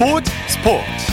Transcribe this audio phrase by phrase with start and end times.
[0.00, 1.12] 스포츠 스포츠.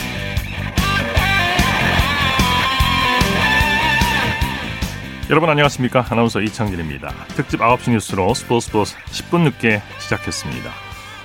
[5.28, 6.06] 여러분 안녕하십니까?
[6.08, 7.12] 아나운서 이창진입니다.
[7.36, 10.70] 특집 9시 뉴스로 스포츠 스포츠 10분 늦게 시작했습니다.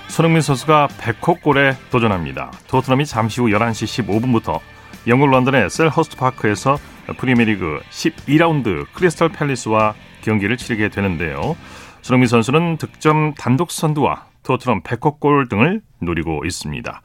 [0.08, 2.50] 손흥민 선수가 100호 골에 도전합니다.
[2.68, 4.60] 토트넘이 잠시 후 11시 15분부터
[5.06, 6.76] 영국 런던의 셀허스트 파크에서
[7.16, 11.56] 프리미어리그 12라운드 크리스탈 팰리스와 경기를 치르게 되는데요.
[12.02, 17.00] 손흥민 선수는 득점 단독 선두와 토트넘 100호 골 등을 노리고 있습니다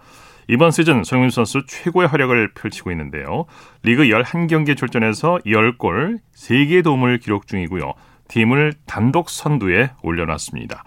[0.51, 3.45] 이번 시즌 손흥민 선수 최고의 활약을 펼치고 있는데요.
[3.83, 7.93] 리그 11경기에 출전해서 10골, 3개의 도움을 기록 중이고요.
[8.29, 10.83] 팀을 단독 선두에 올려놨습니다.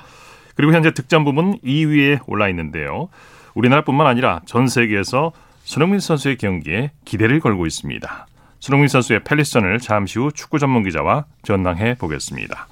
[0.56, 3.08] 그리고 현재 득점 부분 2위에 올라 있는데요.
[3.54, 5.30] 우리나라뿐만 아니라 전 세계에서
[5.62, 8.26] 손흥민 선수의 경기에 기대를 걸고 있습니다.
[8.58, 12.66] 손흥민 선수의 펠리스전을 잠시 후 축구 전문 기자와 전망해 보겠습니다.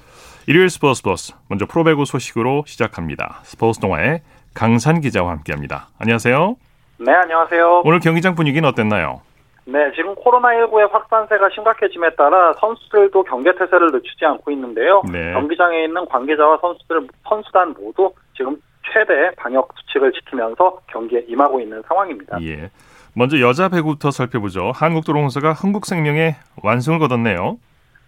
[0.45, 3.39] 일요일 스포츠 버스 먼저 프로배구 소식으로 시작합니다.
[3.43, 4.23] 스포츠 동화의
[4.53, 5.87] 강산 기자와 함께합니다.
[5.97, 6.57] 안녕하세요.
[7.03, 7.81] 네, 안녕하세요.
[7.83, 9.21] 오늘 경기장 분위기는 어땠나요?
[9.65, 15.01] 네, 지금 코로나19의 확산세가 심각해짐에 따라 선수들도 경계 태세를 늦추지 않고 있는데요.
[15.11, 15.33] 네.
[15.33, 18.55] 경기장에 있는 관계자와 선수들, 선수단 모두 지금
[18.93, 22.37] 최대 방역 수칙을 지키면서 경기에 임하고 있는 상황입니다.
[22.43, 22.69] 예.
[23.15, 24.71] 먼저 여자 배구부터 살펴보죠.
[24.75, 27.57] 한국도로공사가 흥국생명에 완승을 거뒀네요.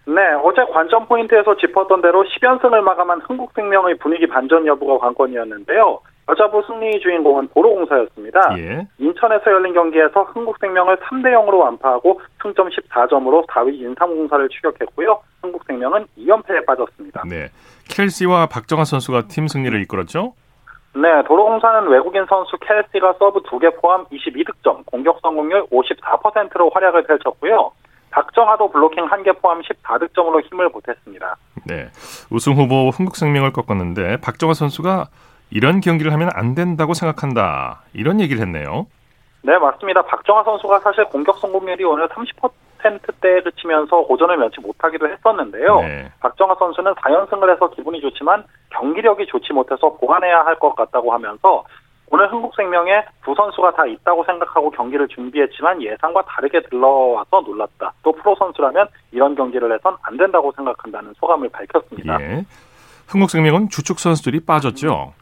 [0.05, 5.99] 네, 어제 관전 포인트에서 짚었던 대로 10연승을 마감한 흥국생명의 분위기 반전 여부가 관건이었는데요.
[6.29, 8.57] 여자부 승리의 주인공은 도로공사였습니다.
[8.57, 8.87] 예.
[8.97, 15.19] 인천에서 열린 경기에서 흥국생명을 3대 0으로 완파하고 승점 14점으로 4위 인삼공사를 추격했고요.
[15.41, 17.23] 흥국생명은 2연패에 빠졌습니다.
[17.27, 17.49] 네.
[17.89, 20.33] 켈시와 박정아 선수가 팀 승리를 이끌었죠?
[20.95, 27.71] 네, 도로공사는 외국인 선수 켈시가 서브 2개 포함 22득점, 공격 성공률 54%로 활약을 펼쳤고요.
[28.11, 31.35] 박정아도 블로킹 1개 포함 14득점으로 힘을 보탰습니다.
[31.65, 31.89] 네.
[32.29, 35.07] 우승 후보 흥국생명을 꺾었는데 박정환 선수가
[35.53, 37.81] 이런 경기를 하면 안 된다고 생각한다.
[37.93, 38.87] 이런 얘기를 했네요.
[39.43, 40.01] 네, 맞습니다.
[40.03, 45.81] 박정하 선수가 사실 공격 성공률이 오늘 30%대에 그치면서 고전을 면치 못하기도 했었는데요.
[45.81, 46.11] 네.
[46.21, 51.63] 박정하 선수는 4연승을 해서 기분이 좋지만 경기력이 좋지 못해서 보완해야 할 것 같다고 하면서
[52.09, 57.93] 오늘 흥국생명에 두 선수가 다 있다고 생각하고 경기를 준비했지만 예상과 다르게 들러와서 놀랐다.
[58.01, 62.19] 또 프로 선수라면 이런 경기를 해선 안 된다고 생각한다는 소감을 밝혔습니다.
[62.21, 62.45] 예.
[63.07, 65.13] 흥국생명은 주축 선수들이 빠졌죠.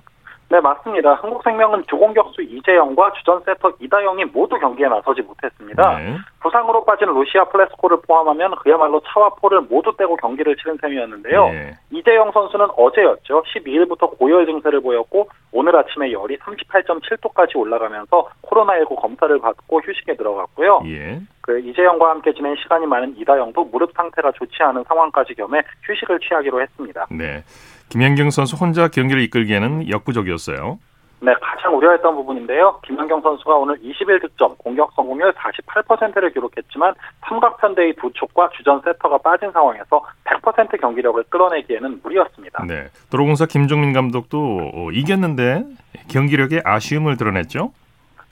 [0.52, 1.14] 네, 맞습니다.
[1.14, 5.98] 한국생명은 주공격수 이재영과 주전 세터 이다영이 모두 경기에 나서지 못했습니다.
[5.98, 6.18] 네.
[6.42, 11.46] 부상으로 빠진 루시아 플레스코를 포함하면 그야말로 차와 포를 모두 떼고 경기를 치른 셈이었는데요.
[11.48, 11.78] 네.
[11.92, 13.44] 이재영 선수는 어제였죠.
[13.44, 20.82] 12일부터 고열 증세를 보였고 오늘 아침에 열이 38.7도까지 올라가면서 코로나19 검사를 받고 휴식에 들어갔고요.
[20.88, 21.22] 예.
[21.40, 26.62] 그 이재영과 함께 지낸 시간이 많은 이다영도 무릎 상태가 좋지 않은 상황까지 겸해 휴식을 취하기로
[26.62, 27.08] 했습니다.
[27.10, 27.42] 네.
[27.92, 30.80] 김연경 선수 혼자 경기를 이끌기에는 역부족이었어요.
[31.20, 32.80] 네, 가장 우려했던 부분인데요.
[32.84, 36.94] 김연경 선수가 오늘 21득점, 공격 성공률 48%를 기록했지만
[37.28, 42.64] 삼각편대의 두 촉과 주전 세터가 빠진 상황에서 100% 경기력을 끌어내기에는 무리였습니다.
[42.66, 42.88] 네.
[43.12, 45.66] 도로공사 김종민 감독도 어, 이겼는데
[46.10, 47.74] 경기력에 아쉬움을 드러냈죠.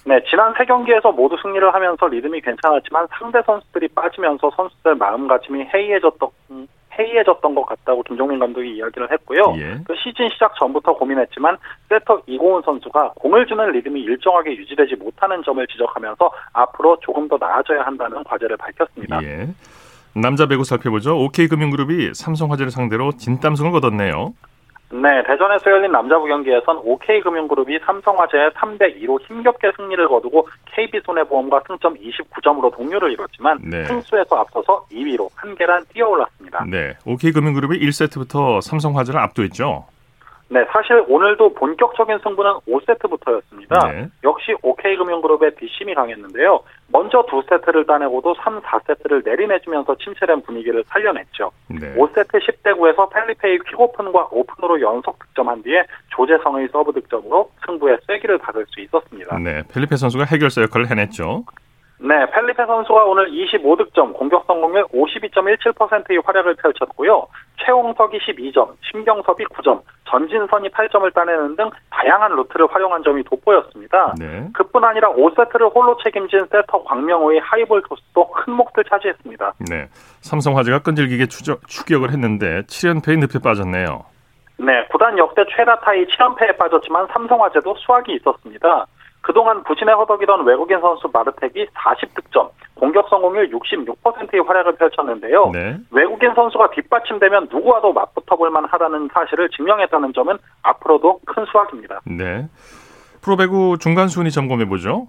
[0.05, 6.29] 네, 지난 세 경기에서 모두 승리를 하면서 리듬이 괜찮았지만 상대 선수들이 빠지면서 선수들 마음가짐이 해이해졌던
[6.99, 9.55] 해이해졌던 것 같다고 김종민 감독이 이야기를 했고요.
[9.57, 9.77] 예.
[9.85, 11.57] 그 시즌 시작 전부터 고민했지만
[11.89, 17.81] 세터 이고은 선수가 공을 주는 리듬이 일정하게 유지되지 못하는 점을 지적하면서 앞으로 조금 더 나아져야
[17.83, 19.23] 한다는 과제를 밝혔습니다.
[19.23, 19.47] 예.
[20.13, 21.17] 남자 배구 살펴보죠.
[21.17, 24.33] OK금융그룹이 삼성화재를 상대로 진땀승을 거뒀네요.
[24.91, 32.75] 네, 대전에서 열린 남자부 경기에선 OK금융그룹이 삼성화재에 3대 2로 힘겹게 승리를 거두고 KB손해보험과 승점 29점으로
[32.75, 33.85] 동률을 이뤘지만 네.
[33.85, 36.65] 승수에서 앞서서 2위로 한 계단 뛰어올랐습니다.
[36.65, 36.95] 네.
[37.05, 39.85] OK금융그룹이 1세트부터 삼성화재를 압도했죠.
[40.51, 43.91] 네, 사실 오늘도 본격적인 승부는 5세트부터였습니다.
[43.91, 44.07] 네.
[44.23, 46.61] 역시 OK금융그룹의 뒷심이 강했는데요.
[46.91, 51.51] 먼저 두 세트를 따내고도 3, 4세트를 내리내주면서 침체된 분위기를 살려냈죠.
[51.67, 51.93] 네.
[51.95, 55.83] 5세트 10대 9에서 펠리페의 퀵오픈과 오픈으로 연속 득점한 뒤에
[56.15, 59.37] 조재성의 서브 득점으로 승부에 쐐기를 박을 수 있었습니다.
[59.37, 59.61] 네.
[59.71, 61.43] 펠리페 선수가 해결사 역할을 해냈죠.
[62.01, 67.27] 네, 펠리페 선수가 오늘 25득점, 공격 성공률 52.17%의 활약을 펼쳤고요.
[67.57, 74.15] 최홍석이 12점, 심경섭이 9점, 전진선이 8점을 따내는 등 다양한 루트를 활용한 점이 돋보였습니다.
[74.17, 74.47] 네.
[74.53, 79.53] 그뿐 아니라 5세트를 홀로 책임진 세터 곽명우의 하이볼 토스도 큰 몫을 차지했습니다.
[79.69, 79.89] 네.
[80.21, 84.05] 삼성화재가 끈질기게 추적, 추격을 했는데 7연패의 늪에 빠졌네요.
[84.57, 88.87] 네, 구단 역대 최다 타이 7연패에 빠졌지만 삼성화재도 수확이 있었습니다.
[89.21, 95.51] 그동안 부진에 허덕이던 외국인 선수 마르텍이 40득점, 공격 성공률 66%의 활약을 펼쳤는데요.
[95.51, 95.77] 네.
[95.91, 101.99] 외국인 선수가 뒷받침되면 누구와도 맞붙어 볼 만하다는 사실을 증명했다는 점은 앞으로도 큰 수확입니다.
[102.05, 102.47] 네.
[103.21, 105.07] 프로배구 중간 순위 점검해 보죠.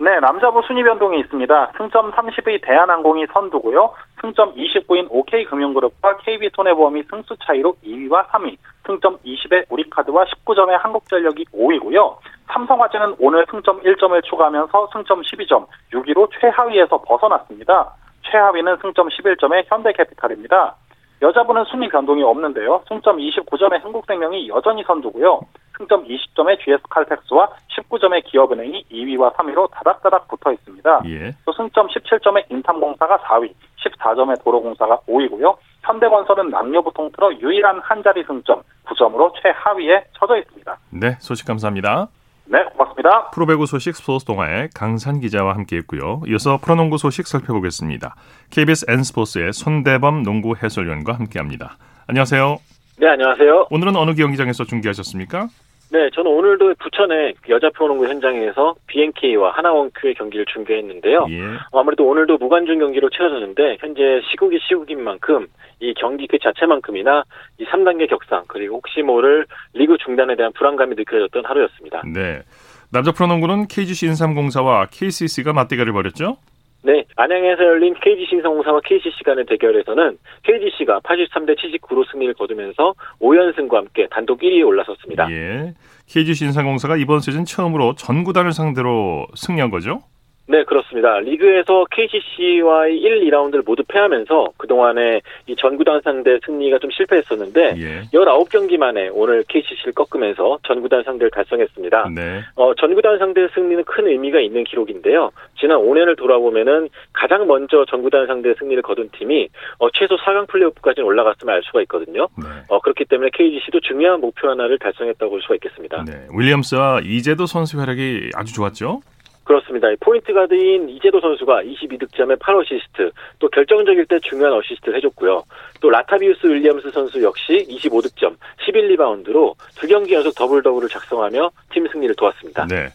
[0.00, 1.72] 네, 남자부 순위 변동이 있습니다.
[1.76, 3.94] 승점 30의 대한항공이 선두고요.
[4.20, 8.56] 승점 29인 OK금융그룹과 KB손해보험이 승수 차이로 2위와 3위,
[8.86, 12.16] 승점 20의 우리카드와 19점의 한국전력이 5위고요.
[12.46, 17.92] 삼성화재는 오늘 승점 1점을 추가하면서 승점 12점, 6위로 최하위에서 벗어났습니다.
[18.30, 20.76] 최하위는 승점 11점의 현대캐피탈입니다.
[21.20, 22.82] 여자분은 순위 변동이 없는데요.
[22.88, 25.40] 승점 29점의 한국생명이 여전히 선두고요.
[25.76, 31.02] 승점 20점의 GS칼텍스와 19점의 기업은행이 2위와 3위로 다닥다닥 붙어 있습니다.
[31.06, 31.34] 예.
[31.44, 33.52] 또 승점 17점의 인삼공사가 4위,
[33.84, 35.56] 14점의 도로공사가 5위고요.
[35.82, 40.78] 현대건설은 남녀부 통틀어 유일한 한 자리 승점 9점으로 최하위에 처져 있습니다.
[40.90, 42.08] 네, 소식 감사합니다.
[42.50, 43.30] 네, 고맙습니다.
[43.30, 46.22] 프로배구 소식 스포츠 동아의 강산 기자와 함께했고요.
[46.28, 48.16] 이어서 프로농구 소식 살펴보겠습니다.
[48.50, 51.76] KBS N스포츠의 손대범 농구 해설위원과 함께합니다.
[52.06, 52.56] 안녕하세요.
[52.98, 53.66] 네, 안녕하세요.
[53.70, 55.48] 오늘은 어느 경기장에서 중계하셨습니까?
[55.90, 61.26] 네, 저는 오늘도 부천의 여자 프로농구 현장에서 BNK와 하나원큐의 경기를 중계했는데요.
[61.30, 61.40] 예.
[61.72, 65.46] 아무래도 오늘도 무관중 경기로 치러졌는데 현재 시국이 시국인 만큼
[65.80, 67.22] 이 경기 그 자체만큼이나
[67.58, 72.02] 이 3단계 격상 그리고 혹시 모를 리그 중단에 대한 불안감이 느껴졌던 하루였습니다.
[72.12, 72.42] 네.
[72.90, 76.36] 남자 프로농구는 KGC 인삼공사와 KCC가 맞대결을 벌였죠?
[76.82, 84.06] 네, 안양에서 열린 KGC 인삼공사와 KCC 간의 대결에서는 KGC가 83대 79로 승리를 거두면서 5연승과 함께
[84.10, 85.28] 단독 1위에 올라섰습니다.
[85.30, 85.74] 예.
[86.06, 90.02] KGC 인삼공사가 이번 시즌 처음으로 전 구단을 상대로 승리한 거죠?
[90.50, 91.18] 네, 그렇습니다.
[91.18, 98.00] 리그에서 KCC와의 1, 2라운드를 모두 패하면서 그동안에 이 전구단 상대 승리가 좀 실패했었는데 예.
[98.14, 102.08] 19경기 만에 오늘 KCC를 꺾으면서 전구단 상대를 달성했습니다.
[102.14, 102.40] 네.
[102.54, 105.30] 어, 전구단 상대 승리는 큰 의미가 있는 기록인데요.
[105.60, 111.54] 지난 5년을 돌아보면은 가장 먼저 전구단 상대 승리를 거둔 팀이 어, 최소 4강 플레이오프까지 올라갔으면
[111.54, 112.26] 알 수가 있거든요.
[112.38, 112.46] 네.
[112.68, 116.04] 어, 그렇기 때문에 KGC도 중요한 목표 하나를 달성했다고 볼 수가 있겠습니다.
[116.06, 116.26] 네.
[116.34, 119.02] 윌리엄스와 이재도 선수 활약이 아주 좋았죠?
[119.48, 119.88] 그렇습니다.
[120.00, 125.42] 포인트 가드인 이재도 선수가 22득점에 8어시스트, 또 결정적일 때 중요한 어시스트를 해줬고요.
[125.80, 128.36] 또 라타비우스 윌리엄스 선수 역시 25득점,
[128.66, 132.66] 11리바운드로 두 경기 연속 더블 더블을 작성하며 팀 승리를 도왔습니다.
[132.66, 132.88] 네.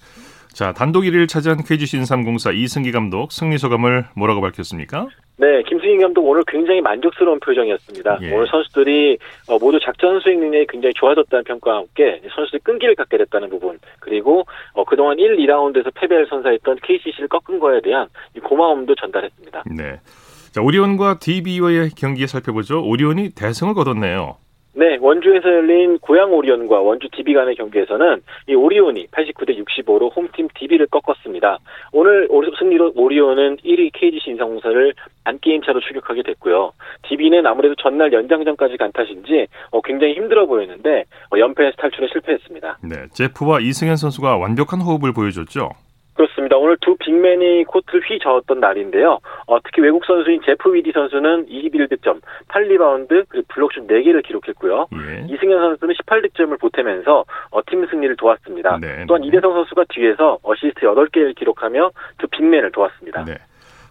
[0.50, 5.08] 자, 단독 1위를 차지한 KGC 인삼공사 김승기 감독 승리 소감을 뭐라고 밝혔습니까?
[5.38, 8.20] 네, 김승기 감독 오늘 굉장히 만족스러운 표정이었습니다.
[8.22, 8.34] 예.
[8.34, 13.50] 오늘 선수들이 어, 모두 작전 수행 능력이 굉장히 좋아졌다는 평가와 함께 선수들 끈기를 갖게 됐다는
[13.50, 18.08] 부분 그리고 어, 그동안 1, 2라운드에서 패배를 선사했던 KCC를 꺾은 거에 대한
[18.44, 19.64] 고마움도 전달했습니다.
[19.76, 20.00] 네.
[20.52, 22.84] 자, 오리온과 DB와의 경기 살펴보죠.
[22.86, 24.38] 오리온이 대승을 거뒀네요.
[24.76, 30.88] 네, 원주에서 열린 고양 오리온과 원주 DB 간의 경기에서는 이 오리온이 89대 65로 홈팀 DB를
[30.88, 31.60] 꺾었습니다.
[31.92, 32.28] 오늘
[32.58, 34.94] 승리로 오리온은 1위 KGC 인상공사를
[35.26, 36.72] 한 게임 차로 추격하게 됐고요.
[37.04, 42.80] DB는 아무래도 전날 연장전까지 간 탓인지 어, 굉장히 힘들어 보였는데 어, 연패에서 탈출에 실패했습니다.
[42.84, 45.70] 네, 제프와 이승현 선수가 완벽한 호흡을 보여줬죠.
[46.14, 46.58] 그렇습니다.
[46.58, 49.20] 오늘 두 빅맨이 코트를 휘저었던 날인데요.
[49.48, 54.88] 어, 특히 외국 선수인 제프 위디 선수는 21득점, 8리바운드, 그리고 블록슛 4개를 기록했고요.
[54.94, 55.26] 예.
[55.34, 58.78] 이승현 선수는 18득점을 보태면서 어, 팀 승리를 도왔습니다.
[58.80, 59.28] 네, 또한 네.
[59.28, 63.26] 이대성 선수가 뒤에서 어시스트 8개를 기록하며 두 빅맨을 도왔습니다.
[63.26, 63.38] 네.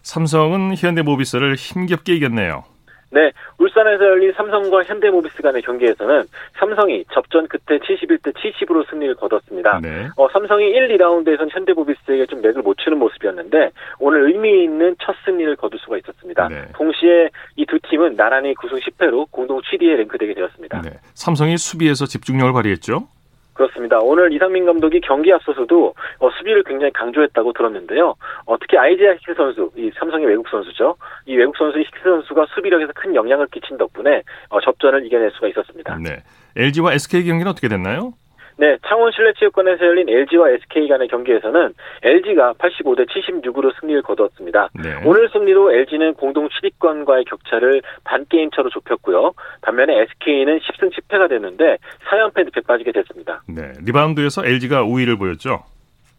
[0.02, 2.64] 삼성은 현대모비스를 힘겹게 이겼네요.
[3.12, 6.24] 네, 울산에서 열린 삼성과 현대모비스 간의 경기에서는
[6.58, 9.80] 삼성이 접전 끝에 71대 70으로 승리를 거뒀습니다.
[9.82, 10.08] 네.
[10.16, 15.54] 어, 삼성이 1, 2라운드에선 현대모비스에게 좀 맥을 못 치는 모습이었는데 오늘 의미 있는 첫 승리를
[15.56, 16.48] 거둘 수가 있었습니다.
[16.48, 16.64] 네.
[16.74, 20.82] 동시에 이 두 팀은 나란히 9승 10패로 공동 7위에 랭크되게 되었습니다.
[20.82, 20.90] 네.
[21.14, 23.06] 삼성이 수비에서 집중력을 발휘했죠?
[23.54, 23.98] 그렇습니다.
[23.98, 28.14] 오늘 이상민 감독이 경기 앞서서도 어, 수비를 굉장히 강조했다고 들었는데요.
[28.46, 30.96] 어, 특히 아이지아 히크 선수, 이 삼성의 외국 선수죠.
[31.26, 35.98] 이 외국 선수 히크 선수가 수비력에서 큰 영향을 끼친 덕분에 어, 접전을 이겨낼 수가 있었습니다.
[35.98, 36.22] 네.
[36.56, 38.14] LG와 SK 경기는 어떻게 됐나요?
[38.56, 44.68] 네, 창원 실내체육관에서 열린 LG와 SK 간의 경기에서는 LG가 85대 76으로 승리를 거두었습니다.
[44.74, 45.00] 네.
[45.04, 49.32] 오늘 승리로 LG는 공동 7위권과의 격차를 반 게임 차로 좁혔고요.
[49.62, 51.78] 반면에 SK는 10승 10패가 됐는데
[52.08, 53.42] 4연패 늪에 빠지게 됐습니다.
[53.48, 55.64] 네, 리바운드에서 LG가 우위를 보였죠.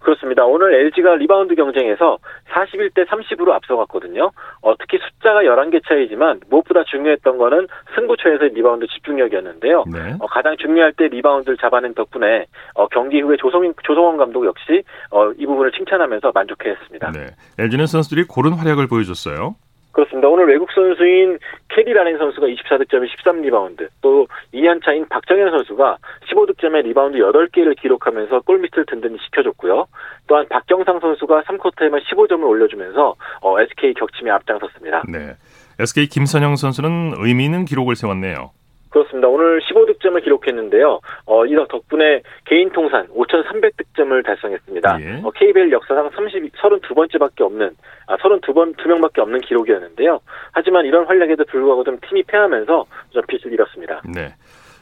[0.03, 0.45] 그렇습니다.
[0.45, 2.17] 오늘 LG가 리바운드 경쟁에서
[2.51, 4.31] 41대 30으로 앞서갔거든요.
[4.61, 9.85] 어, 특히 숫자가 11개 차이지만 무엇보다 중요했던 거는 승부처에서의 리바운드 집중력이었는데요.
[9.91, 10.15] 네.
[10.19, 12.45] 어, 가장 중요할 때 리바운드를 잡아낸 덕분에
[12.75, 17.11] 어, 경기 후에 조성, 조성원 감독 역시 어, 이 부분을 칭찬하면서 만족해했습니다.
[17.11, 17.27] 네.
[17.57, 19.55] LG는 선수들이 고른 활약을 보여줬어요.
[19.93, 20.27] 그렇습니다.
[20.27, 21.37] 오늘 외국 선수인
[21.69, 25.97] 캐디 라렌 선수가 24득점에 13리바운드, 또 2년 차인 박정현 선수가
[26.29, 29.85] 15득점에 리바운드 8개를 기록하면서 골밑을 든든히 지켜줬고요.
[30.27, 35.03] 또한 박경상 선수가 3쿼터에만 15점을 올려주면서 어, SK 격침에 앞장섰습니다.
[35.07, 35.35] 네.
[35.79, 38.51] SK 김선형 선수는 의미 있는 기록을 세웠네요.
[38.93, 39.27] 그렇습니다.
[39.27, 40.99] 오늘 15득점을 기록했는데요.
[41.25, 44.97] 어, 이 덕분에 개인 통산 5,300득점을 달성했습니다.
[45.01, 45.21] 예.
[45.23, 50.19] 어, KBL 역사상 30, 32번째밖에 없는, 아, 32번, 2명밖에 없는 기록이었는데요.
[50.51, 54.03] 하지만 이런 활약에도 불구하고 좀 팀이 패하면서 좀 빛을 잃었습니다.
[54.13, 54.35] 네.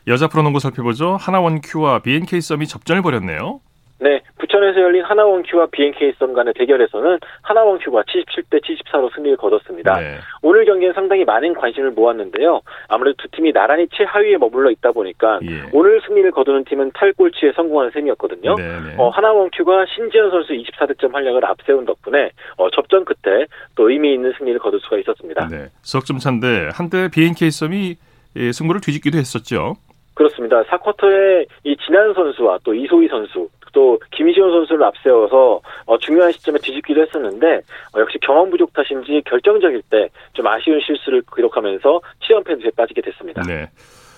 [0.07, 1.15] 여자 프로농구 살펴보죠.
[1.15, 3.61] 하나원 큐와 BNK 썸이 접전을 벌였네요.
[4.01, 9.99] 네, 부천에서 열린 하나원큐와 BNK 썸 간의 대결에서는 하나원큐가 77대 74로 승리를 거뒀습니다.
[9.99, 10.17] 네.
[10.41, 12.61] 오늘 경기는 상당히 많은 관심을 모았는데요.
[12.87, 15.69] 아무래도 두 팀이 나란히 최하위에 머물러 있다 보니까 예.
[15.71, 18.55] 오늘 승리를 거두는 팀은 탈골치에 성공하는 셈이었거든요.
[18.55, 18.95] 네, 네.
[18.97, 24.59] 어, 하나원큐가 신지현 선수 24득점 활약을 앞세운 덕분에 어, 접전 끝에 또 의미 있는 승리를
[24.59, 25.47] 거둘 수가 있었습니다.
[25.47, 27.97] 네, 석점 차인데 한때 BNK 썸이
[28.37, 29.75] 예, 승부를 뒤집기도 했었죠.
[30.15, 30.63] 그렇습니다.
[30.63, 37.01] 4쿼터에 이 진한 선수와 또 이소희 선수 또 김시현 선수를 앞세워서 어, 중요한 시점에 뒤집기도
[37.01, 37.61] 했었는데
[37.95, 43.41] 어, 역시 경험 부족 탓인지 결정적일 때 좀 아쉬운 실수를 기록하면서 7연패에 빠지게 됐습니다.
[43.43, 43.69] 네.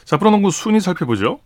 [0.06, 1.40] 자, 프로농구 순위 살펴보죠.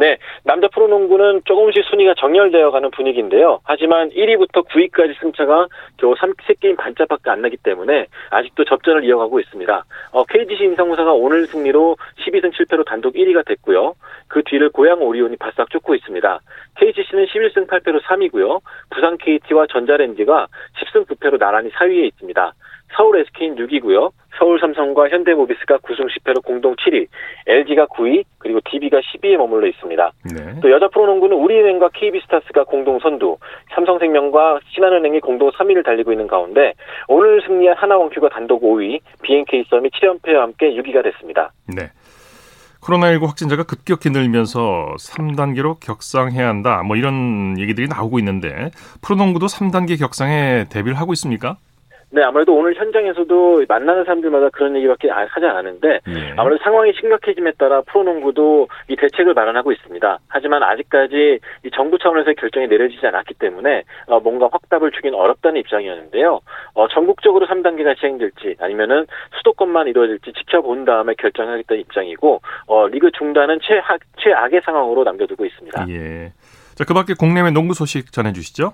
[0.00, 3.60] 네, 남자 프로농구는 조금씩 순위가 정렬되어가는 분위기인데요.
[3.64, 9.84] 하지만 1위부터 9위까지 승차가 겨우 3, 3게임 반짝밖에 안 나기 때문에 아직도 접전을 이어가고 있습니다.
[10.12, 13.92] 어, KGC 인상공사가 오늘 승리로 12승 7패로 단독 1위가 됐고요.
[14.26, 16.40] 그 뒤를 고양 오리온이 바싹 쫓고 있습니다.
[16.76, 18.62] KGC는 11승 8패로 3위고요.
[18.88, 20.46] 부산 KT와 전자랜드가
[20.78, 22.54] 10승 9패로 나란히 4위에 있습니다.
[22.96, 24.12] 서울 SK는 6위고요.
[24.38, 27.06] 서울 삼성과 현대모비스가 9승 10패로 공동 7위,
[27.46, 30.12] LG가 9위, 그리고 DB가 10위에 머물러 있습니다.
[30.34, 30.60] 네.
[30.62, 33.36] 또 여자 프로농구는 우리은행과 KB스타스가 공동 선두,
[33.74, 36.72] 삼성생명과 신한은행이 공동 3위를 달리고 있는 가운데
[37.08, 41.52] 오늘 승리한 하나원큐가 단독 5위, BNK 썸이 7연패와 함께 6위가 됐습니다.
[41.66, 41.90] 네.
[42.80, 46.82] 코로나19 확진자가 급격히 늘면서 3단계로 격상해야 한다.
[46.82, 48.70] 뭐 이런 얘기들이 나오고 있는데
[49.02, 51.56] 프로농구도 3단계 격상에 대비를 하고 있습니까?
[52.12, 56.34] 네, 아무래도 오늘 현장에서도 만나는 사람들마다 그런 얘기밖에 하지 않았는데 네.
[56.36, 60.18] 아무래도 상황이 심각해짐에 따라 프로농구도 이 대책을 마련하고 있습니다.
[60.28, 66.40] 하지만 아직까지 이 정부 차원에서 결정이 내려지지 않았기 때문에 어, 뭔가 확답을 주긴 어렵다는 입장이었는데요.
[66.74, 69.06] 어, 전국적으로 3단계가 시행될지 아니면은
[69.38, 75.86] 수도권만 이루어질지 지켜본 다음에 결정하겠다는 입장이고 어, 리그 중단은 최악, 최악의 상황으로 남겨두고 있습니다.
[75.90, 76.32] 예.
[76.74, 78.72] 자, 그 밖에 국내외 농구 소식 전해주시죠.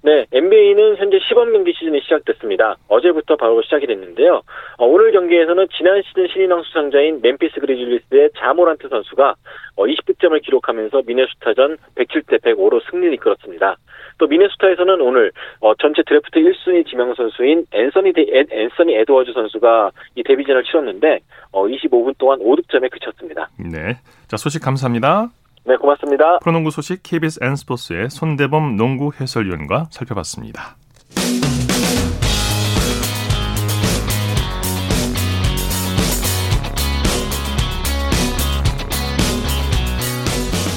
[0.00, 2.76] 네, NBA는 현재 시범 경기 시즌이 시작됐습니다.
[2.86, 4.42] 어제부터 바로 시작이 됐는데요.
[4.76, 9.34] 어, 오늘 경기에서는 지난 시즌 신인왕 수상자인 멤피스 그리즐리스의 자모란트 선수가
[9.74, 13.76] 어, 20득점을 기록하면서 미네소타전 107대 105로 승리를 이끌었습니다.
[14.18, 19.90] 또 미네소타에서는 오늘 어, 전체 드래프트 1순위 지명 선수인 앤서니 데, 앤, 앤서니 에드워즈 선수가
[20.14, 21.18] 이 데뷔전을 치렀는데
[21.50, 23.48] 어, 25분 동안 5득점에 그쳤습니다.
[23.58, 25.30] 네, 자 소식 감사합니다.
[25.64, 26.38] 네, 고맙습니다.
[26.40, 30.76] 프로농구 소식 KBS N스포츠의 손대범 농구 해설위원과 살펴봤습니다.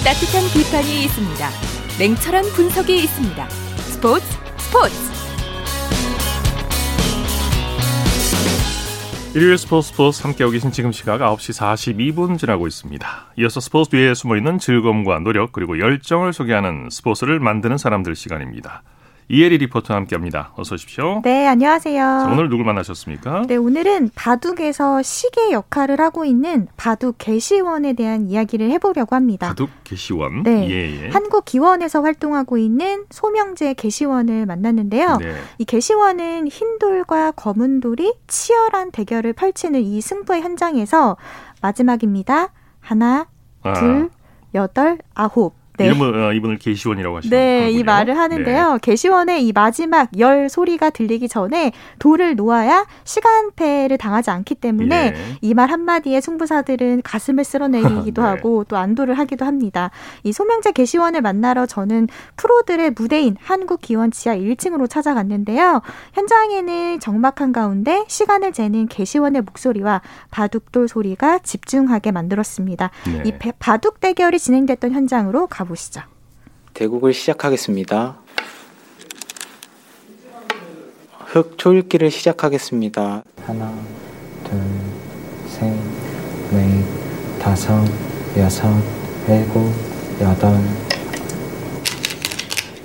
[0.04, 1.48] 따뜻한 비판이 있습니다.
[2.00, 3.50] 냉철한 분석이 있습니다.
[3.50, 4.26] 스포츠
[4.58, 5.11] 스포츠
[9.34, 13.08] 일요일 스포츠 스포츠 함께하고 계신 지금 시각 9시 42분 지나고 있습니다.
[13.38, 18.84] 이어서 스포츠 뒤에 숨어있는 즐거움과 노력 그리고 열정을 소개하는 스포츠를 만드는 사람들 시간입니다.
[19.30, 20.51] 이혜리 리포터와 함께합니다.
[20.56, 21.22] 어서 오십시오.
[21.24, 21.96] 네, 안녕하세요.
[21.96, 23.44] 자, 오늘 누굴 만나셨습니까?
[23.48, 29.48] 네, 오늘은 바둑에서 시계 역할을 하고 있는 바둑 개시원에 대한 이야기를 해보려고 합니다.
[29.48, 30.44] 바둑 개시원.
[30.44, 31.10] 네, 예, 예.
[31.10, 35.18] 한국 기원에서 활동하고 있는 소명재 개시원을 만났는데요.
[35.18, 35.36] 네.
[35.60, 41.16] 이 개시원은 흰 돌과 검은 돌이 치열한 대결을 펼치는 이 승부의 현장에서
[41.62, 42.51] 마지막입니다.
[42.82, 43.28] 하나,
[43.63, 43.74] 아.
[43.74, 44.10] 둘,
[44.54, 45.61] 여덟, 아홉.
[45.78, 45.86] 네.
[45.86, 48.74] 이름을 어, 이분을 게시원이라고 하시는 네, 이 말을 하는데요.
[48.74, 48.80] 네.
[48.82, 55.18] 게시원의 이 마지막 열 소리가 들리기 전에 돌을 놓아야 시간패를 당하지 않기 때문에 네.
[55.42, 58.28] 이말 한마디에 승부사들은 가슴을 쓸어내리기도 네.
[58.28, 59.92] 하고 또 안도를 하기도 합니다.
[60.24, 65.82] 이 소명재 게시원을 만나러 저는 프로들의 무대인 한국 기원 지하 1층으로 찾아갔는데요.
[66.13, 70.01] 현장에는 적막한 가운데 시간을 재는 게시원의 목소리와
[70.32, 72.92] 바둑돌 소리가 집중하게 만들었습니다.
[73.06, 73.24] 네.
[73.25, 76.01] 이 바둑 대결이 진행됐던 현장으로 가보 보시죠.
[76.74, 78.18] 대국을 시작하겠습니다.
[81.25, 83.24] 흑 초읽기를 시작하겠습니다.
[83.46, 83.74] 하나,
[84.44, 84.60] 둘,
[85.48, 85.74] 셋,
[86.51, 87.86] 넷, 다섯,
[88.38, 88.68] 여섯,
[89.27, 89.72] 일곱,
[90.20, 90.60] 여덟.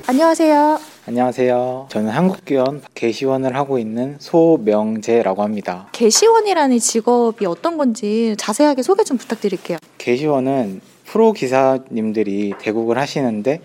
[0.06, 0.78] 안녕하세요.
[1.08, 1.86] 안녕하세요.
[1.90, 5.88] 저는 한국기원 개시원을 하고 있는 소명재라고 합니다.
[5.92, 9.78] 개시원이라는 직업이 어떤 건지 자세하게 소개 좀 부탁드릴게요.
[9.98, 13.60] 개시원은 프로 기사님들이 대국을 하시는데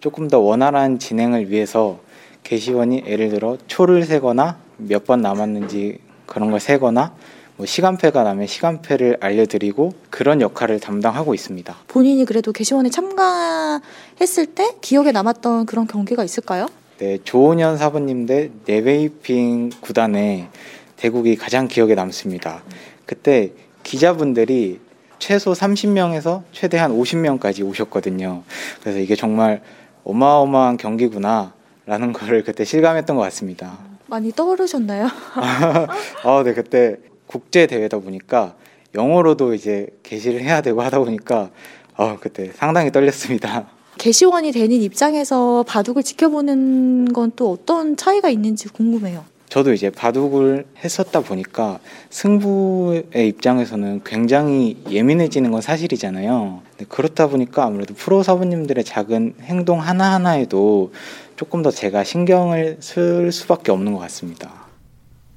[0.00, 1.98] 조금 더 원활한 진행을 위해서
[2.44, 7.14] 게시원이 예를 들어 초를 세거나 몇 번 남았는지 그런 걸 세거나
[7.56, 11.76] 뭐 시간패가 나면 시간패를 알려드리고 그런 역할을 담당하고 있습니다.
[11.88, 16.66] 본인이 그래도 게시원에 참가했을 때 기억에 남았던 그런 경기가 있을까요?
[16.98, 20.48] 네, 조은현 사부님 대 네베이핑 구단의
[20.96, 22.62] 대국이 가장 기억에 남습니다.
[23.06, 23.52] 그때
[23.84, 24.80] 기자분들이
[25.18, 28.42] 최소 30명에서 최대 한 50명까지 오셨거든요.
[28.80, 29.62] 그래서 이게 정말
[30.04, 31.52] 어마어마한 경기구나라는
[32.12, 33.78] 거를 그때 실감했던 것 같습니다.
[34.06, 35.08] 많이 떠오르셨나요?
[36.24, 38.54] 아, 네, 그때 국제 대회다 보니까
[38.94, 41.50] 영어로도 이제 게시를 해야 되고 하다 보니까
[41.96, 43.66] 아, 그때 상당히 떨렸습니다.
[43.96, 49.24] 게시원이 되는 입장에서 바둑을 지켜보는 건 또 어떤 차이가 있는지 궁금해요.
[49.54, 51.78] 저도 이제 바둑을 했었다 보니까
[52.10, 56.62] 승부의 입장에서는 굉장히 예민해지는 건 사실이잖아요.
[56.88, 60.92] 그렇다 보니까 아무래도 프로 사부님들의 작은 행동 하나하나에도
[61.36, 64.63] 조금 더 제가 신경을 쓸 수밖에 없는 것 같습니다.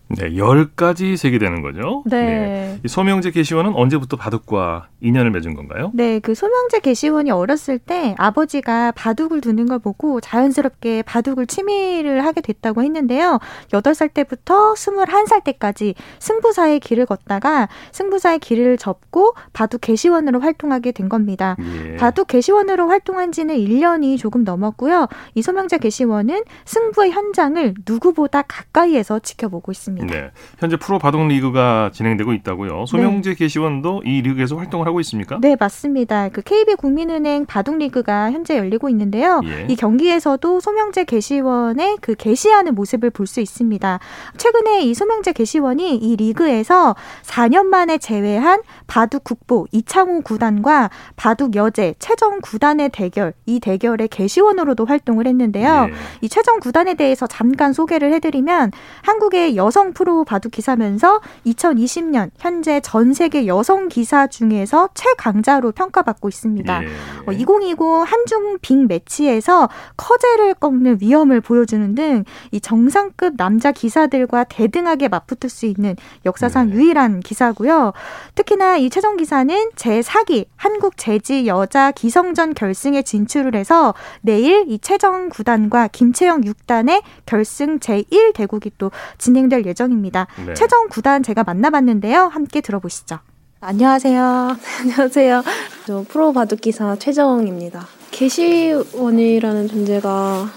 [0.10, 2.04] 네, 10가지 색이 되는 거죠.
[2.06, 2.22] 네.
[2.22, 2.80] 네.
[2.84, 5.92] 이 소명제 게시원은 언제부터 바둑과 인연을 맺은 건가요?
[5.94, 12.42] 네, 그 소명제 게시원이 어렸을 때 아버지가 바둑을 두는 걸 보고 자연스럽게 바둑을 취미를 하게
[12.42, 13.40] 됐다고 했는데요.
[13.72, 21.58] 8살 때부터 21살 때까지 승부사의 길을 걷다가 승부사의 길을 접고 바둑 게시원으로 활동하게 된 겁니다.
[21.60, 21.98] 예.
[21.98, 25.08] 바둑 게시원으로 활동한 지는 1년이 조금 넘었고요.
[25.36, 29.97] 이 소명재 계시원은 승부의 현장을 누구보다 가까이에서 지켜보고 있습니다.
[29.98, 30.20] 있습니다.
[30.20, 30.32] 네.
[30.60, 32.86] 현재 프로 바둑 리그가 진행되고 있다고요.
[32.88, 33.36] 소명재 네.
[33.36, 35.38] 계시원도 이 리그에서 활동을 하고 있습니까?
[35.42, 36.30] 네, 맞습니다.
[36.30, 39.42] 그 KB 국민은행 바둑 리그가 현재 열리고 있는데요.
[39.46, 39.66] 예.
[39.70, 44.00] 이 경기에서도 소명재 계시원의 그 계시하는 모습을 볼 수 있습니다.
[44.38, 51.96] 최근에 이 소명재 계시원이 이 리그에서 4년 만에 재회한 바둑 국보 이창호 구단과 바둑 여제
[52.00, 55.88] 최정 구단의 대결 이 대결의 게시원으로도 활동을 했는데요.
[55.90, 55.94] 예.
[56.22, 58.72] 이 최정 구단에 대해서 잠깐 소개를 해드리면
[59.04, 66.28] 한국의 여성 여성 프로 바둑 기사면서 2020년 현재 전 세계 여성 기사 중에서 최강자로 평가받고
[66.28, 66.84] 있습니다.
[66.84, 66.88] 예.
[67.26, 75.08] 어, 2020 한중 빅 매치에서 커제를 꺾는 위험을 보여주는 등 이 정상급 남자 기사들과 대등하게
[75.08, 75.96] 맞붙을 수 있는
[76.26, 76.74] 역사상 예.
[76.74, 77.94] 유일한 기사고요.
[78.36, 85.30] 특히나 이 최종 기사는 제4기 한국 재지 여자 기성전 결승에 진출을 해서 내일 이 최정
[85.30, 89.77] 구단과 김채영 6단의 결승 제1 대국이 또 진행될 예정입니다.
[89.78, 90.28] 예정입니다.
[90.46, 90.54] 네.
[90.56, 92.28] 최종 구단 제가 만나봤는데요.
[92.28, 93.20] 함께 들어보시죠.
[93.62, 94.58] 안녕하세요.
[94.82, 95.44] 안녕하세요.
[95.86, 97.88] 저 프로 바둑 기사 최정입니다.
[98.12, 100.50] 게시원이라는 존재가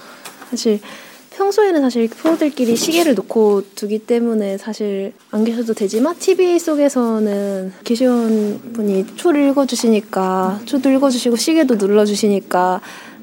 [0.49, 0.79] 사실
[1.31, 9.15] 평소에는 사실 프로들끼리 시계를 놓고 두기 때문에 사실 안 계셔도 되지만 TV 속에서는 게시원 분이
[9.15, 12.81] 초를 읽어주시니까 초도 읽어주시고 시계도 눌러주시니까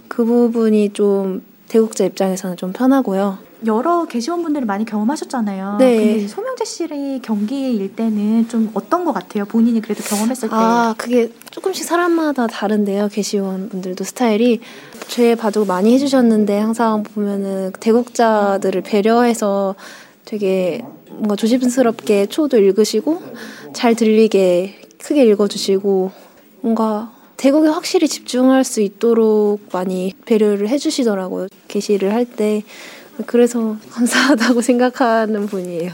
[0.08, 3.47] 그 부분이 좀 대국자 입장에서는 좀 편하고요.
[3.66, 5.76] 여러 게시원분들이 많이 경험하셨잖아요.
[5.78, 5.96] 네.
[5.96, 9.44] 근데 소명재 씨의 경기일 때는 좀 어떤 것 같아요?
[9.44, 10.54] 본인이 그래도 경험했을 때.
[10.54, 13.08] 아, 그게 조금씩 사람마다 다른데요.
[13.08, 14.60] 게시원분들도 스타일이.
[15.08, 19.74] 제 바둑 많이 해주셨는데 항상 보면은 대국자들을 배려해서
[20.24, 23.22] 되게 뭔가 조심스럽게 초도 읽으시고
[23.72, 26.10] 잘 들리게 크게 읽어주시고
[26.60, 31.48] 뭔가 대국에 확실히 집중할 수 있도록 많이 배려를 해주시더라고요.
[31.68, 32.62] 게시를 할 때.
[33.26, 35.92] 그래서 감사하다고 생각하는 분이에요.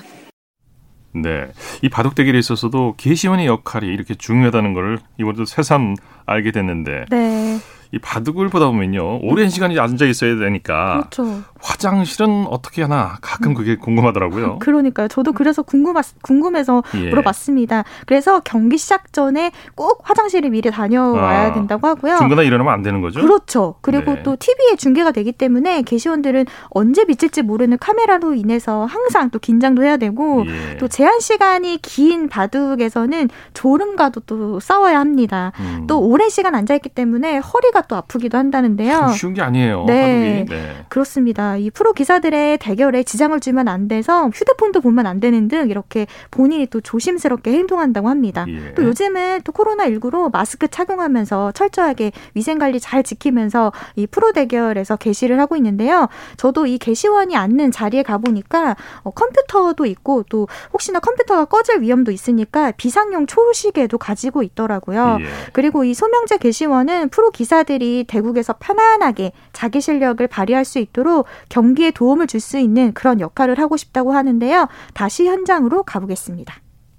[1.14, 1.46] 네.
[1.82, 5.94] 이 바둑 대결에 있어서도 게시원의 역할이 이렇게 중요하다는 걸 이번에도 새삼
[6.26, 7.06] 알게 됐는데.
[7.10, 7.58] 네.
[7.94, 11.42] 이 바둑을 보다 보면요 오랜 시간이 앉아 있어야 되니까 그렇죠.
[11.64, 13.54] 화장실은 어떻게 하나 가끔 음.
[13.54, 14.58] 그게 궁금하더라고요.
[14.60, 15.08] 그러니까요.
[15.08, 17.08] 저도 그래서 궁금 궁금해서 예.
[17.08, 17.84] 물어봤습니다.
[18.06, 22.18] 그래서 경기 시작 전에 꼭 화장실을 미리 다녀와야 아, 된다고 하고요.
[22.18, 23.20] 중간에 일어나면 안 되는 거죠?
[23.20, 23.76] 그렇죠.
[23.80, 24.22] 그리고 네.
[24.24, 29.96] 또 TV에 중계가 되기 때문에 게시원들은 언제 비칠지 모르는 카메라로 인해서 항상 또 긴장도 해야
[29.96, 30.76] 되고 예.
[30.78, 35.52] 또 제한 시간이 긴 바둑에서는 졸음과도 또 싸워야 합니다.
[35.60, 35.86] 음.
[35.86, 39.08] 또 오랜 시간 앉아 있기 때문에 허리가 또 아프기도 한다는데요.
[39.16, 39.84] 쉬운 게 아니에요.
[39.86, 40.44] 네.
[40.48, 40.84] 네.
[40.88, 41.56] 그렇습니다.
[41.56, 46.66] 이 프로 기사들의 대결에 지장을 주면 안 돼서 휴대폰도 보면 안 되는 등 이렇게 본인이
[46.66, 48.44] 또 조심스럽게 행동한다고 합니다.
[48.48, 48.74] 예.
[48.74, 55.40] 또 요즘은 또 코로나19로 마스크 착용하면서 철저하게 위생 관리 잘 지키면서 이 프로 대결에서 게시를
[55.40, 56.08] 하고 있는데요.
[56.36, 62.72] 저도 이 게시원이 앉는 자리에 가보니까 어, 컴퓨터도 있고 또 혹시나 컴퓨터가 꺼질 위험도 있으니까
[62.72, 65.18] 비상용 초시계도 가지고 있더라고요.
[65.20, 65.24] 예.
[65.52, 71.90] 그리고 이 소명제 게시원은 프로 기사들 선수들이 대국에서 편안하게 자기 실력을 발휘할 수 있도록 경기에
[71.90, 74.68] 도움을 줄 수 있는 그런 역할을 하고 싶다고 하는데요.
[74.92, 76.54] 다시 현장으로 가보겠습니다.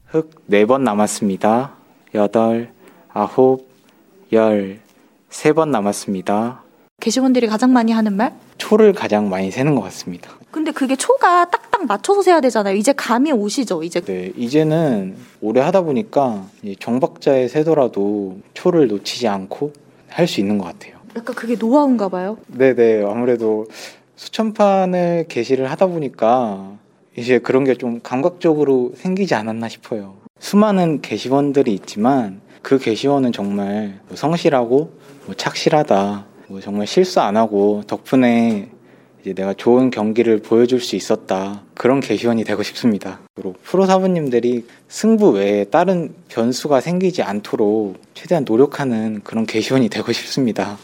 [0.07, 1.73] 흑 네 번 남았습니다.
[2.15, 2.71] 여덟,
[3.13, 3.67] 아홉,
[4.33, 4.79] 열,
[5.29, 6.63] 세 번 남았습니다.
[6.99, 8.33] 게시원들이 가장 많이 하는 말?
[8.57, 10.31] 초를 가장 많이 세는 것 같습니다.
[10.49, 12.75] 근데 그게 초가 딱딱 맞춰서 세야 되잖아요.
[12.75, 13.99] 이제 감이 오시죠, 이제.
[14.01, 16.45] 네, 이제는 오래 하다 보니까
[16.79, 19.73] 정박자에 세더라도 초를 놓치지 않고
[20.15, 20.95] 할 수 있는 것 같아요.
[21.15, 22.37] 약간 그게 노하우인가 봐요.
[22.47, 23.67] 네네, 아무래도
[24.15, 26.73] 수천 판을 게시를 하다 보니까
[27.17, 30.15] 이제 그런 게 좀 감각적으로 생기지 않았나 싶어요.
[30.39, 34.93] 수많은 게시원들이 있지만 그 게시원은 정말 뭐 성실하고
[35.25, 36.25] 뭐 착실하다.
[36.47, 38.69] 뭐 정말 실수 안 하고 덕분에
[39.21, 41.63] 이제 내가 좋은 경기를 보여줄 수 있었다.
[41.73, 43.19] 그런 게시원이 되고 싶습니다.
[43.35, 50.77] 그리고 프로 사부님들이 승부 외에 다른 변수가 생기지 않도록 최대한 노력하는 그런 게시원이 되고 싶습니다.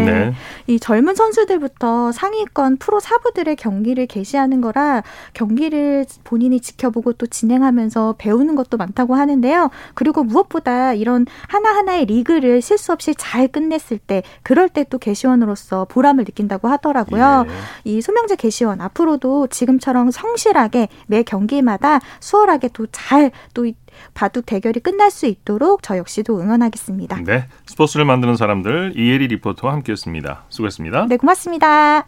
[0.00, 0.04] 네.
[0.04, 0.34] 네.
[0.66, 5.02] 이 젊은 선수들부터 상위권 프로 사부들의 경기를 개시하는 거라
[5.34, 9.70] 경기를 본인이 지켜보고 또 진행하면서 배우는 것도 많다고 하는데요.
[9.94, 16.68] 그리고 무엇보다 이런 하나하나의 리그를 실수 없이 잘 끝냈을 때 그럴 때또 개시원으로서 보람을 느낀다고
[16.68, 17.44] 하더라고요.
[17.46, 17.52] 예.
[17.84, 23.70] 이 소명제 개시원 앞으로도 지금처럼 성실하게 매 경기마다 수월하게 또 잘 또
[24.14, 27.20] 바둑 대결이 끝날 수 있도록 저 역시도 응원하겠습니다.
[27.24, 30.44] 네, 스포츠를 만드는 사람들 이혜리 리포터와 함께했습니다.
[30.48, 31.06] 수고했습니다.
[31.08, 32.06] 네, 고맙습니다.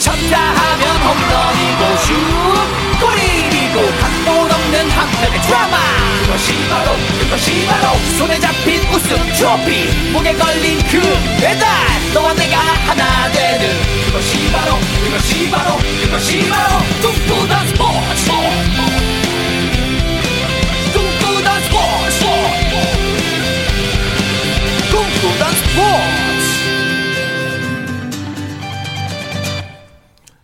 [0.00, 5.76] 쳤다 하면 홈런이고 슛 골이고 각본 없는 한편의 드라마
[6.22, 11.00] 그것이 바로 그것이 바로 손에 잡힌 우승 트로피 목에 걸린 그
[11.40, 11.68] 배달
[12.14, 13.68] 너와 내가 하나 되는
[14.06, 18.99] 그것이 바로 그것이 바로 그것이 바로 꿈꾸던 스포츠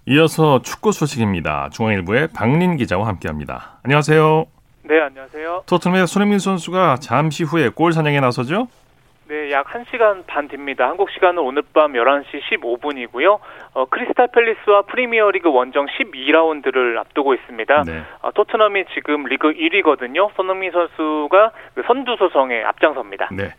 [0.09, 1.69] 이어서 축구 소식입니다.
[1.73, 3.81] 중앙일보의 박린 기자와 함께합니다.
[3.83, 4.47] 안녕하세요.
[4.85, 5.64] 네, 안녕하세요.
[5.66, 8.69] 토트넘의 손흥민 선수가 잠시 후에 골 사냥에 나서죠?
[9.29, 10.88] 네, 약 1시간 반 뒤입니다.
[10.88, 13.40] 한국 시간은 오늘 밤 11시 15분이고요.
[13.75, 17.83] 어, 크리스탈 팰리스와 프리미어리그 원정 12라운드를 앞두고 있습니다.
[17.83, 18.03] 네.
[18.23, 20.31] 어, 토트넘이 지금 리그 1위거든요.
[20.37, 23.31] 손흥민 선수가 그 선두 소송에 앞장섭니다.
[23.33, 23.55] 네.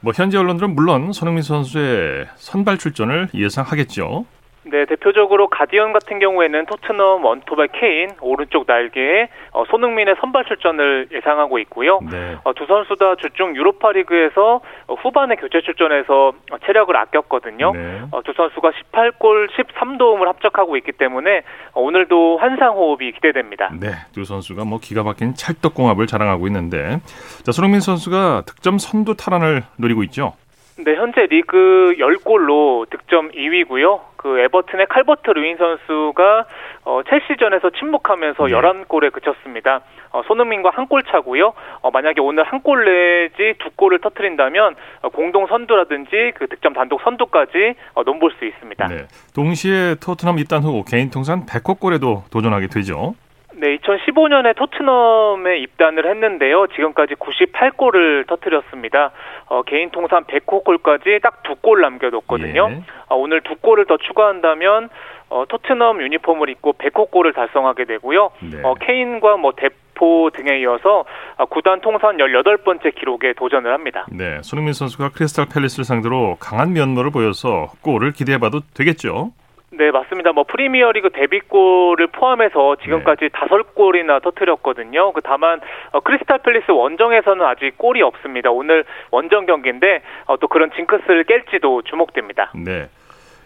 [0.00, 4.24] 뭐 현지 언론들은 물론 손흥민 선수의 선발 출전을 예상하겠죠.
[4.64, 11.58] 네, 대표적으로 가디언 같은 경우에는 토트넘 원톱의 케인, 오른쪽 날개에 어, 손흥민의 선발 출전을 예상하고
[11.60, 12.00] 있고요.
[12.10, 12.36] 네.
[12.44, 17.72] 어, 두 선수 다 주중 유로파리그에서 어, 후반에 교체 출전해서 어, 체력을 아꼈거든요.
[17.72, 18.02] 네.
[18.10, 21.42] 어, 두 선수가 18골 13도움을 합작하고 있기 때문에
[21.72, 23.70] 어, 오늘도 환상 호흡이 기대됩니다.
[23.80, 26.98] 네, 두 선수가 뭐 기가 막힌 찰떡궁합을 자랑하고 있는데,
[27.44, 30.34] 자 손흥민 선수가 득점 선두 탈환을 노리고 있죠.
[30.84, 34.00] 네, 현재 리그 10골로 득점 2위고요.
[34.16, 36.44] 그 에버튼의 칼버트 루인 선수가
[36.84, 38.52] 어, 첼시전에서 침묵하면서 네.
[38.52, 39.80] 11골에 그쳤습니다.
[40.12, 41.52] 어, 손흥민과 한 골 차고요.
[41.82, 47.00] 어, 만약에 오늘 한 골 내지 두 골을 터트린다면 어, 공동 선두라든지 그 득점 단독
[47.02, 48.88] 선두까지 어, 넘볼 수 있습니다.
[48.88, 49.06] 네.
[49.34, 53.14] 동시에 토트넘 입단 후 개인 통산 100호 골에도 도전하게 되죠.
[53.60, 56.66] 네, 2015년에 토트넘에 입단을 했는데요.
[56.68, 59.10] 지금까지 98골을 터뜨렸습니다.
[59.48, 62.68] 어, 개인 통산 100호 골까지 딱 두 골 남겨뒀거든요.
[62.70, 62.82] 예.
[63.08, 64.88] 어, 오늘 두 골을 더 추가한다면
[65.28, 68.30] 어, 토트넘 유니폼을 입고 100호 골을 달성하게 되고요.
[68.40, 68.62] 네.
[68.62, 71.04] 어, 케인과 뭐 대포 등에 이어서
[71.36, 74.06] 어, 구단 통산 18번째 기록에 도전을 합니다.
[74.10, 79.32] 네, 손흥민 선수가 크리스탈 팰리스를 상대로 강한 면모를 보여서 골을 기대해봐도 되겠죠?
[79.72, 80.32] 네, 맞습니다.
[80.32, 83.28] 뭐 프리미어리그 데뷔골을 포함해서 지금까지 네.
[83.28, 83.62] 다섯 네.
[83.74, 85.12] 골이나 터뜨렸거든요.
[85.12, 85.60] 그 다만
[85.92, 88.50] 어, 크리스탈 팰리스 원정에서는 아직 골이 없습니다.
[88.50, 92.52] 오늘 원정 경기인데 어, 또 그런 징크스를 깰지도 주목됩니다.
[92.54, 92.88] 네.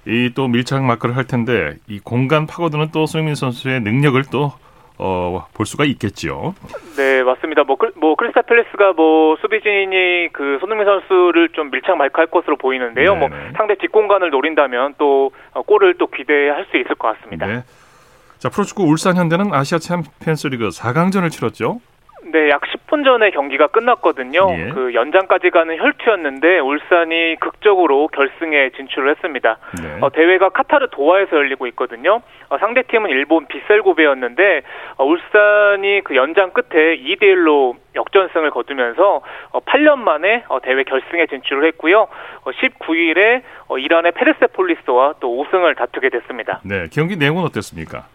[0.07, 4.53] 이 또 밀착 마크를 할 텐데 이 공간 파고드는 또 손흥민 선수의 능력을 또
[4.99, 6.55] 어, 볼 수가 있겠지요.
[6.97, 7.65] 네, 맞습니다.
[7.65, 13.15] 뭐, 뭐 크리스탈 팰리스가 뭐 수비진이 그 손흥민 선수를 좀 밀착 말크할 것으로 보이는데요.
[13.15, 13.29] 네네.
[13.29, 17.47] 뭐 상대 뒷공간을 노린다면 또 어, 골을 또 기대할 수 있을 것 같습니다.
[17.47, 17.63] 네.
[18.39, 21.81] 자, 프로축구 울산 현대는 아시아 챔피언스리그 4강전을 치렀죠.
[22.27, 24.47] 네, 약 10분 전에 경기가 끝났거든요.
[24.51, 24.69] 예.
[24.71, 29.59] 그 연장까지 가는 혈투였는데 울산이 극적으로 결승에 진출을 했습니다.
[29.83, 29.99] 네.
[30.01, 32.23] 어, 대회가 카타르 도하에서 열리고 있거든요.
[32.49, 34.63] 어, 상대팀은 일본 비셀고베였는데
[34.97, 39.21] 어, 울산이 그 연장 끝에 2대 1로 역전승을 거두면서
[39.53, 42.09] 8년 어, 만에 어, 대회 결승에 진출을 했고요.
[42.45, 46.61] 19일에 어, 이란의 페르세폴리스와 또 5승을 다투게 됐습니다.
[46.65, 48.07] 네, 경기 내용은 어땠습니까?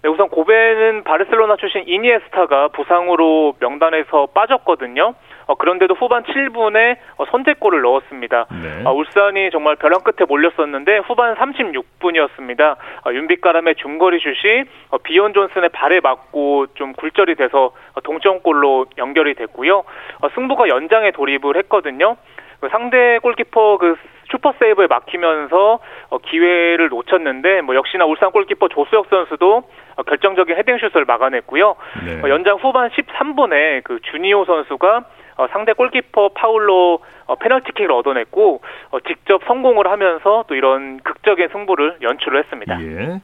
[0.00, 5.14] 네, 우선 고베는 바르셀로나 출신 이니에스타가 부상으로 명단에서 빠졌거든요.
[5.46, 8.46] 어, 그런데도 후반 7분에 어, 선제골을 넣었습니다.
[8.62, 8.82] 네.
[8.84, 12.76] 어, 울산이 정말 벼랑 끝에 몰렸었는데 후반 36분이었습니다.
[13.06, 19.34] 어, 윤빛가람의 중거리 슛이 어, 비온 존슨의 발에 맞고 좀 굴절이 돼서 어, 동점골로 연결이
[19.34, 19.78] 됐고요.
[19.78, 22.16] 어, 승부가 연장에 돌입을 했거든요.
[22.60, 23.96] 그 상대 골키퍼 그
[24.30, 25.78] 슈퍼 세이브에 막히면서
[26.10, 31.76] 어, 기회를 놓쳤는데 뭐 역시나 울산 골키퍼 조수혁 선수도 어, 결정적인 헤딩슛을 막아냈고요.
[32.04, 32.20] 네.
[32.22, 35.04] 어, 연장 후반 13분에 그 주니오 선수가
[35.36, 41.98] 어, 상대 골키퍼 파울로 어, 페널티킥을 얻어냈고 어, 직접 성공을 하면서 또 이런 극적인 승부를
[42.02, 42.82] 연출을 했습니다.
[42.82, 43.20] 예.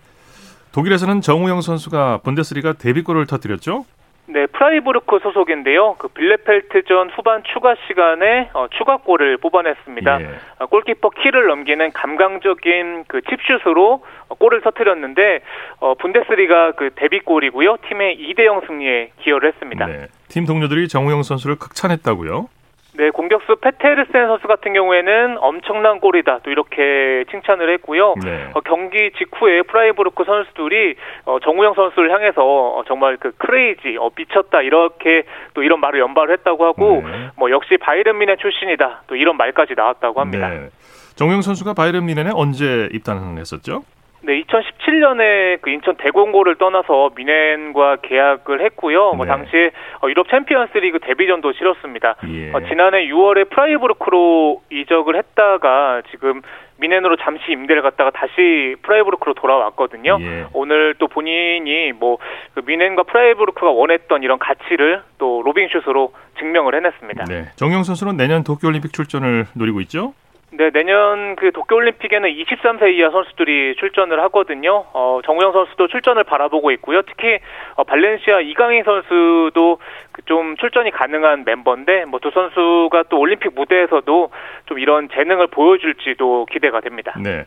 [0.73, 3.85] 독일에서는 정우영 선수가 분데스리가 데뷔골을 터뜨렸죠?
[4.27, 5.97] 네, 프라이부르크 소속인데요.
[5.99, 10.21] 그 빌레펠트전 후반 추가 시간에 어, 추가골을 뽑아냈습니다.
[10.23, 10.29] 예.
[10.61, 15.41] 어, 골키퍼 키를 넘기는 감각적인 그 칩슛으로 어, 골을 터뜨렸는데
[15.81, 17.77] 어, 분데스리가 그 데뷔골이고요.
[17.89, 19.87] 팀의 2대 0 승리에 기여를 했습니다.
[19.87, 20.07] 네.
[20.29, 22.49] 팀 동료들이 정우영 선수를 극찬했다고요?
[22.97, 26.41] 네, 공격수 페테르센 선수 같은 경우에는 엄청난 골이다.
[26.45, 28.15] 또 이렇게 칭찬을 했고요.
[28.23, 28.51] 네.
[28.55, 34.63] 어, 경기 직후에 프라이부르크 선수들이 어, 정우영 선수를 향해서 어, 정말 그 crazy, 어, 미쳤다
[34.63, 37.31] 이렇게 또 이런 말을 연발을 했다고 하고 네.
[37.37, 39.03] 뭐 역시 바이에른 뮌헨 출신이다.
[39.09, 40.49] 또 이런 말까지 나왔다고 합니다.
[40.49, 40.69] 네.
[41.17, 43.83] 정우영 선수가 바이에른 뮌헨에 언제 입단했었죠?
[44.25, 49.13] 네, 2017년에 그 인천 대건고를 떠나서 뮌헨과 계약을 했고요.
[49.13, 49.31] 뭐 네.
[49.33, 49.71] 당시에
[50.03, 52.17] 어, 유럽 챔피언스리그 데뷔전도 치렀습니다.
[52.29, 52.53] 예.
[52.53, 56.43] 어, 지난해 6월에 프라이부르크로 이적을 했다가 지금
[56.79, 60.19] 뮌헨으로 잠시 임대를 갔다가 다시 프라이부르크로 돌아왔거든요.
[60.21, 60.47] 예.
[60.53, 62.19] 오늘 또 본인이 뭐
[62.55, 67.25] 그 뮌헨과 프라이부르크가 원했던 이런 가치를 또 로빙슛으로 증명을 해냈습니다.
[67.25, 67.47] 네.
[67.57, 70.15] 정영 선수는 내년 도쿄올림픽 출전을 노리고 있죠?
[70.57, 74.85] 네, 내년 그 도쿄올림픽에는 23세 이하 선수들이 출전을 하거든요.
[74.93, 77.03] 어, 정우영 선수도 출전을 바라보고 있고요.
[77.03, 77.39] 특히
[77.77, 79.79] 어, 발렌시아 이강인 선수도
[80.13, 84.31] 그 좀 출전이 가능한 멤버인데 뭐 두 선수가 또 올림픽 무대에서도
[84.67, 87.15] 좀 이런 재능을 보여줄지도 기대가 됩니다.
[87.23, 87.45] 네.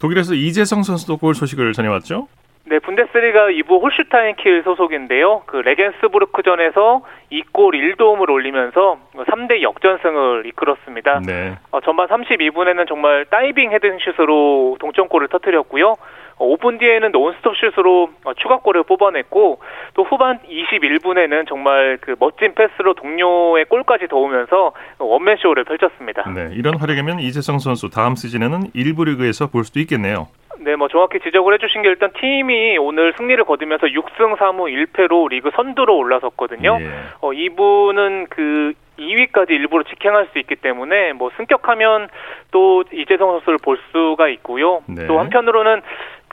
[0.00, 2.28] 독일에서 이재성 선수도 골 소식을 전해왔죠?
[2.68, 5.42] 네, 분데스리가 2부 홀슈타인 킬 소속인데요.
[5.46, 11.20] 그 레겐스부르크전에서 2골 1도움을 올리면서 3대 역전승을 이끌었습니다.
[11.24, 11.54] 네.
[11.70, 15.94] 어, 전반 32분에는 정말 다이빙 헤드슛으로 동점골을 터뜨렸고요.
[16.38, 19.60] 어, 5분 뒤에는 논스톱 슛으로 어, 추가골을 뽑아냈고
[19.96, 26.30] 또 후반 21분에는 정말 그 멋진 패스로 동료의 골까지 도우면서 원맨 쇼를 펼쳤습니다.
[26.30, 30.28] 네, 이런 활약이면 이재성 선수 다음 시즌에는 1부 리그에서 볼 수도 있겠네요.
[30.58, 35.50] 네, 뭐 정확히 지적을 해주신 게 일단 팀이 오늘 승리를 거두면서 6승 3무 1패로 리그
[35.54, 36.78] 선두로 올라섰거든요.
[36.80, 36.90] 예.
[37.20, 42.08] 어, 이분은 그 2위까지 일부러 직행할 수 있기 때문에 뭐 승격하면
[42.50, 44.82] 또 이재성 선수를 볼 수가 있고요.
[44.86, 45.06] 네.
[45.06, 45.82] 또 한편으로는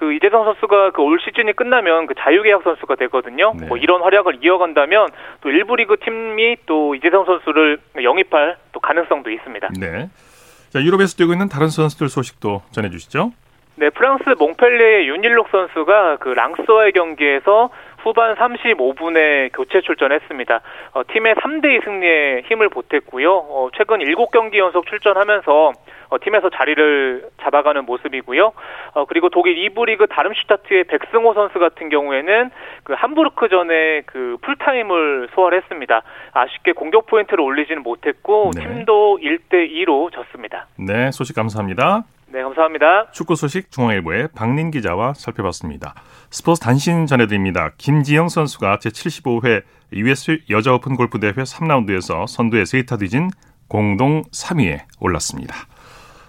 [0.04, 3.54] 그 이재성 선수가 그 올 시즌이 끝나면 그 자유계약 선수가 되거든요.
[3.58, 3.68] 네.
[3.68, 5.08] 뭐 이런 활약을 이어간다면
[5.42, 9.70] 또 일부 리그 팀이 또 이재성 선수를 영입할 또 가능성도 있습니다.
[9.80, 10.10] 네.
[10.72, 13.32] 자, 유럽에서 뛰고 있는 다른 선수들 소식도 전해주시죠.
[13.76, 17.70] 네, 프랑스 몽펠리의 윤일록 선수가 그 랑스와의 경기에서
[18.04, 20.62] 후반 35분에 교체 출전했습니다.
[20.94, 23.32] 어, 팀의 3대2 승리에 힘을 보탰고요.
[23.32, 25.72] 어, 최근 7경기 연속 출전하면서
[26.10, 28.52] 어, 팀에서 자리를 잡아가는 모습이고요.
[28.94, 32.52] 어, 그리고 독일 2부 리그 다름슈타트의 백승호 선수 같은 경우에는
[32.84, 36.02] 그 함부르크전에 그 풀타임을 소화했습니다.
[36.34, 38.62] 아쉽게 공격 포인트를 올리지는 못했고 네.
[38.62, 40.68] 팀도 1대 2로 졌습니다.
[40.78, 42.04] 네, 소식 감사합니다.
[42.34, 43.12] 네, 감사합니다.
[43.12, 45.94] 축구 소식 중앙일보의 박린 기자와 살펴봤습니다.
[46.32, 47.74] 스포츠 단신 전해드립니다.
[47.78, 49.62] 김지영 선수가 제75회
[49.94, 53.30] US 여자 오픈 골프 대회 3라운드에서 선두의 세이타 뒤진
[53.68, 55.54] 공동 3위에 올랐습니다.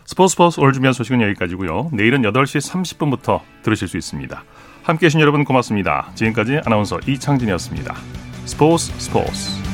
[0.04, 1.88] 스포츠 스포츠 오늘 준비한 소식은 여기까지고요.
[1.94, 4.44] 내일은 8시 30분부터 들으실 수 있습니다.
[4.82, 6.10] 함께해 주신 여러분 고맙습니다.
[6.14, 7.94] 지금까지 아나운서 이창진이었습니다.
[8.44, 9.73] 스포츠 스포츠